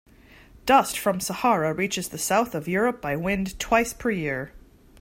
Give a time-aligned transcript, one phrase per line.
[0.65, 4.51] Dust from Sahara reaches the south of Europe by wind twice per year.